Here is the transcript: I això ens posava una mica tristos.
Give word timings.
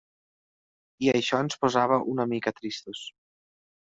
I 1.07 1.09
això 1.11 1.41
ens 1.43 1.59
posava 1.65 2.01
una 2.13 2.27
mica 2.33 2.53
tristos. 2.61 3.03